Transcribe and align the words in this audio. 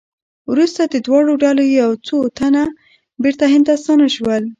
وروسته 0.51 0.81
د 0.85 0.95
دواړو 1.05 1.33
ډلو 1.43 1.63
یو 1.81 1.91
څو 2.07 2.17
تنه 2.39 2.63
بېرته 3.23 3.45
هند 3.53 3.63
ته 3.67 3.73
ستانه 3.81 4.07
شول. 4.15 4.43